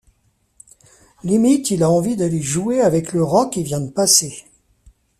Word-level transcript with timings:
Limite 1.23 1.69
il 1.69 1.83
a 1.83 1.89
envie 1.91 2.15
d’aller 2.15 2.41
jouer 2.41 2.81
avec 2.81 3.13
le 3.13 3.23
rat 3.23 3.51
qui 3.53 3.61
vient 3.61 3.81
de 3.81 3.91
passer. 3.91 4.45